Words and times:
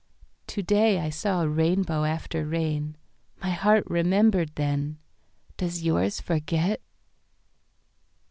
To 0.47 0.63
day 0.63 0.99
I 0.99 1.11
saw 1.11 1.43
a 1.43 1.47
rainbow 1.47 2.05
after 2.05 2.43
rain….My 2.43 3.51
heart 3.51 3.83
remembered 3.87 4.49
then—does 4.55 5.83
yours 5.83 6.19
forget? 6.19 6.81